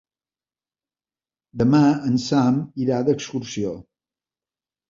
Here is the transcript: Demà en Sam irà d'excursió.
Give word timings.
Demà 1.63 1.83
en 2.13 2.17
Sam 2.25 2.57
irà 2.87 3.01
d'excursió. 3.11 3.79